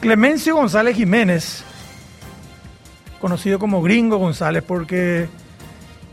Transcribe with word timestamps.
Clemencio 0.00 0.56
González 0.56 0.96
Jiménez, 0.96 1.62
conocido 3.20 3.58
como 3.58 3.82
Gringo 3.82 4.16
González, 4.16 4.64
porque 4.66 5.28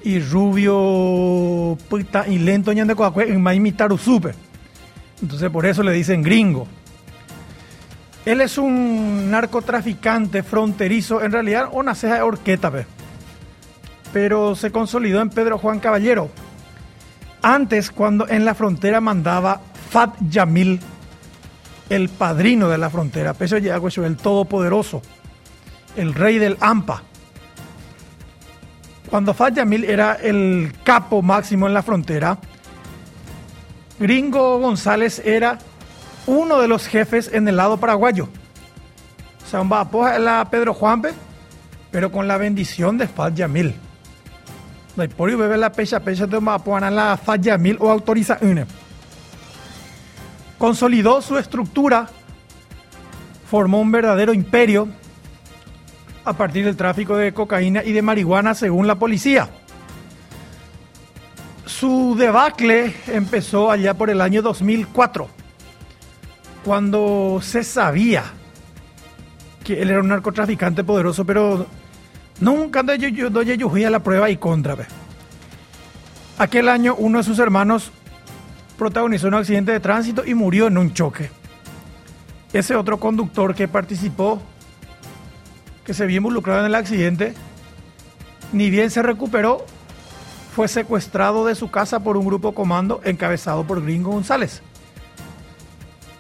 y 0.04 0.20
rubio 0.20 1.78
puta, 1.90 2.28
y 2.28 2.38
lento 2.38 2.74
ñande 2.74 2.96
en 3.28 3.42
Miami 3.42 3.72
Tarusupe. 3.72 4.34
Entonces 5.22 5.50
por 5.50 5.66
eso 5.66 5.84
le 5.84 5.94
dicen 5.94 6.22
gringo. 6.22 6.68
Él 8.26 8.42
es 8.42 8.58
un 8.58 9.32
narcotraficante 9.32 10.44
fronterizo, 10.44 11.24
en 11.24 11.32
realidad 11.32 11.70
una 11.72 11.96
ceja 11.96 12.16
de 12.16 12.22
horqueta, 12.24 12.72
pero 14.12 14.54
se 14.56 14.70
consolidó 14.70 15.22
en 15.22 15.30
Pedro 15.30 15.58
Juan 15.58 15.80
Caballero. 15.80 16.30
Antes, 17.42 17.90
cuando 17.90 18.28
en 18.28 18.44
la 18.44 18.54
frontera 18.54 19.00
mandaba 19.00 19.62
Fat 19.90 20.14
Yamil, 20.30 20.82
el 21.90 22.10
padrino 22.10 22.70
de 22.70 22.78
la 22.78 22.90
frontera, 22.90 23.34
peso 23.34 23.56
el 24.08 24.18
todopoderoso, 24.18 25.02
el 25.96 26.14
rey 26.14 26.38
del 26.38 26.58
AMPA. 26.60 27.04
Cuando 29.10 29.34
Fat 29.34 29.56
Yamil 29.56 29.86
era 29.86 30.14
el 30.16 30.74
capo 30.84 31.22
máximo 31.22 31.68
en 31.68 31.74
la 31.74 31.82
frontera, 31.82 32.38
Gringo 34.00 34.60
González 34.60 35.22
era 35.26 35.58
uno 36.28 36.60
de 36.60 36.68
los 36.68 36.88
jefes 36.88 37.30
en 37.34 37.48
el 37.48 37.56
lado 37.56 37.78
paraguayo. 37.78 38.28
O 39.46 39.50
sea, 39.50 39.62
un 39.62 39.70
la 40.20 40.46
Pedro 40.52 40.74
Juanpe, 40.74 41.14
pero 41.90 42.12
con 42.12 42.28
la 42.28 42.38
bendición 42.38 42.98
de 42.98 43.08
Fat 43.08 43.34
Yamil. 43.34 43.74
No 44.98 45.08
por 45.10 45.36
bebe 45.38 45.58
la 45.58 45.72
pecha 45.72 46.02
pecha 46.02 46.28
de 46.28 46.38
a 46.88 46.92
la 46.92 47.18
Fat 47.18 47.42
Yamil 47.42 47.78
o 47.80 47.90
autoriza 47.90 48.38
una. 48.42 48.68
Consolidó 50.58 51.22
su 51.22 51.38
estructura, 51.38 52.08
formó 53.50 53.80
un 53.80 53.92
verdadero 53.92 54.34
imperio 54.34 54.88
a 56.26 56.34
partir 56.34 56.66
del 56.66 56.76
tráfico 56.76 57.16
de 57.16 57.34
cocaína 57.34 57.84
y 57.84 57.94
de 57.94 58.02
marihuana 58.02 58.54
según 58.54 58.88
la 58.88 58.96
policía. 58.96 59.50
Su 61.66 62.16
debacle 62.18 62.96
empezó 63.08 63.72
allá 63.72 63.94
por 63.94 64.10
el 64.10 64.20
año 64.20 64.42
2004, 64.42 65.28
cuando 66.66 67.40
se 67.42 67.64
sabía 67.64 68.24
que 69.64 69.82
él 69.82 69.90
era 69.90 70.00
un 70.00 70.08
narcotraficante 70.08 70.84
poderoso, 70.84 71.24
pero 71.24 71.68
nunca 72.40 72.84
yo 72.96 73.70
fui 73.70 73.84
a 73.84 73.90
la 73.90 74.02
prueba 74.02 74.30
y 74.30 74.38
contra. 74.38 74.76
Aquel 76.38 76.68
año 76.68 76.96
uno 76.98 77.20
de 77.20 77.24
sus 77.24 77.40
hermanos 77.40 77.92
protagonizó 78.78 79.28
un 79.28 79.34
accidente 79.34 79.72
de 79.72 79.80
tránsito 79.80 80.26
y 80.26 80.34
murió 80.34 80.68
en 80.68 80.78
un 80.78 80.94
choque. 80.94 81.30
Ese 82.54 82.76
otro 82.76 83.00
conductor 83.00 83.56
que 83.56 83.68
participó 83.68 84.42
que 85.84 85.94
se 85.94 86.06
vio 86.06 86.18
involucrado 86.18 86.62
en 86.62 86.68
el 86.68 86.76
accidente, 86.76 87.34
ni 88.52 88.70
bien 88.70 88.92
se 88.92 89.02
recuperó, 89.02 89.66
fue 90.56 90.68
secuestrado 90.68 91.46
de 91.46 91.56
su 91.56 91.70
casa 91.70 92.00
por 92.00 92.18
un 92.18 92.26
grupo 92.26 92.54
comando 92.54 93.00
encabezado 93.04 93.64
por 93.64 93.84
Gringo 93.84 94.12
González, 94.12 94.62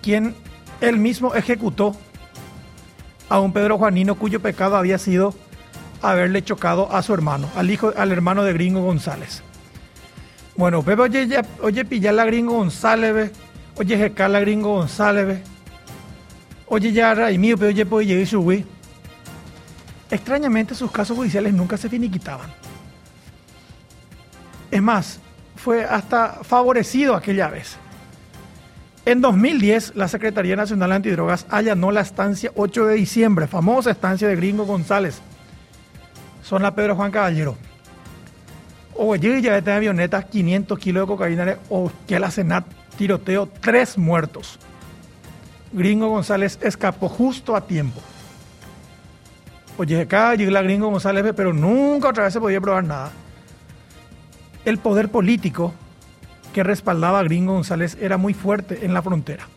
quien 0.02 0.36
él 0.80 1.00
mismo 1.00 1.36
ejecutó 1.36 1.96
a 3.30 3.40
un 3.40 3.52
Pedro 3.52 3.78
Juanino 3.78 4.16
cuyo 4.16 4.40
pecado 4.40 4.78
había 4.78 5.00
sido 5.00 5.34
haberle 6.02 6.44
chocado 6.44 6.94
a 6.96 7.02
su 7.02 7.14
hermano, 7.14 7.50
al 7.56 7.72
hijo, 7.72 7.92
al 7.98 8.12
hermano 8.12 8.44
de 8.44 8.54
Gringo 8.54 8.82
González. 8.82 9.44
Bueno, 10.58 10.82
Pepe, 10.82 11.04
oye, 11.04 11.42
oye, 11.62 11.86
pillar 11.86 12.16
la 12.16 12.26
Gringo 12.26 12.54
González, 12.54 13.14
ve. 13.14 13.32
oye, 13.76 13.96
jecar 13.96 14.32
la 14.32 14.40
Gringo 14.40 14.74
González, 14.74 15.28
ve. 15.28 15.44
oye, 16.66 16.92
ya, 16.92 17.32
y 17.32 17.38
mío, 17.38 17.56
pero 17.58 17.70
oye, 17.70 17.86
pues, 17.86 18.08
llegué 18.08 18.26
su 18.26 18.64
Extrañamente 20.10 20.74
sus 20.74 20.92
casos 20.92 21.16
judiciales 21.16 21.54
nunca 21.54 21.78
se 21.78 21.90
finiquitaban. 21.90 22.50
Es 24.72 24.82
más, 24.82 25.20
fue 25.56 25.86
hasta 25.86 26.40
favorecido 26.44 27.16
aquella 27.16 27.50
vez. 27.50 27.78
En 29.06 29.22
2010, 29.22 29.96
la 29.96 30.08
Secretaría 30.08 30.56
Nacional 30.56 30.92
Antidrogas 30.92 31.46
allanó 31.50 31.92
la 31.92 32.02
estancia 32.02 32.52
8 32.56 32.88
de 32.88 32.96
diciembre, 32.96 33.48
famosa 33.48 33.92
estancia 33.92 34.28
de 34.28 34.36
Gringo 34.36 34.66
González. 34.66 35.22
Son 36.42 36.64
la 36.64 36.74
Pedro 36.74 36.96
Juan 36.96 37.12
Caballero. 37.12 37.58
Oye, 38.98 39.42
ya 39.42 39.62
de 39.62 39.72
avionetas, 39.72 40.26
500 40.26 40.80
kilos 40.80 41.04
de 41.04 41.08
cocaína, 41.08 41.58
o 41.70 41.92
que 42.08 42.20
la 42.20 42.32
Senat 42.32 42.66
tiroteo, 42.98 43.48
tres 43.48 43.98
muertos. 43.98 44.58
Gringo 45.72 46.10
González 46.10 46.58
escapó 46.62 47.08
justo 47.08 47.56
a 47.56 47.62
tiempo. 47.62 48.02
Oye, 49.78 50.02
acá 50.02 50.34
llegó 50.34 50.50
la 50.50 50.64
gringo 50.64 50.90
González, 50.90 51.34
pero 51.36 51.54
nunca 51.54 52.10
otra 52.10 52.24
vez 52.24 52.34
se 52.34 52.40
podía 52.40 52.60
probar 52.60 52.84
nada. 52.84 53.12
El 54.66 54.80
poder 54.80 55.10
político 55.10 55.74
que 56.52 56.64
respaldaba 56.64 57.20
a 57.20 57.24
Gringo 57.24 57.54
González 57.54 57.96
era 58.02 58.18
muy 58.18 58.34
fuerte 58.34 58.84
en 58.84 58.94
la 58.94 59.04
frontera. 59.04 59.48